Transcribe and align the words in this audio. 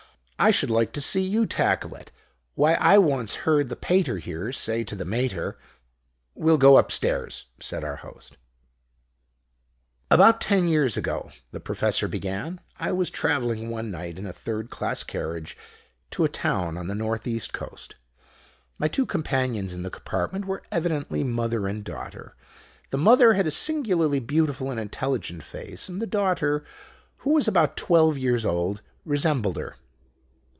I 0.43 0.49
should 0.49 0.71
like 0.71 0.91
to 0.93 1.01
see 1.01 1.21
you 1.21 1.45
tackle 1.45 1.93
it. 1.93 2.11
Why, 2.55 2.73
I 2.73 2.97
once 2.97 3.35
heard 3.45 3.69
the 3.69 3.75
Pater 3.75 4.17
here 4.17 4.51
say 4.51 4.83
to 4.85 4.95
the 4.95 5.05
Mater" 5.05 5.55
"We'll 6.33 6.57
go 6.57 6.77
upstairs," 6.79 7.45
said 7.59 7.83
our 7.83 7.97
Host. 7.97 8.37
"About 10.09 10.41
ten 10.41 10.67
years 10.67 10.97
ago," 10.97 11.29
the 11.51 11.59
Professor 11.59 12.07
began, 12.07 12.59
"I 12.79 12.91
was 12.91 13.11
travelling 13.11 13.69
one 13.69 13.91
night 13.91 14.17
in 14.17 14.25
a 14.25 14.33
third 14.33 14.71
class 14.71 15.03
carriage 15.03 15.55
to 16.09 16.23
a 16.23 16.27
town 16.27 16.75
on 16.75 16.87
the 16.87 16.95
North 16.95 17.27
east 17.27 17.53
Coast. 17.53 17.95
My 18.79 18.87
two 18.87 19.05
companions 19.05 19.75
in 19.75 19.83
the 19.83 19.91
compartment 19.91 20.45
were 20.45 20.63
evidently 20.71 21.23
mother 21.23 21.67
and 21.67 21.83
daughter. 21.83 22.35
The 22.89 22.97
mother 22.97 23.33
had 23.35 23.45
a 23.45 23.51
singularly 23.51 24.19
beautiful 24.19 24.71
and 24.71 24.79
intelligent 24.79 25.43
face; 25.43 25.87
and 25.87 26.01
the 26.01 26.07
daughter, 26.07 26.63
who 27.17 27.29
was 27.29 27.47
about 27.47 27.77
twelve 27.77 28.17
years 28.17 28.43
old, 28.43 28.81
resembled 29.05 29.57
her. 29.57 29.75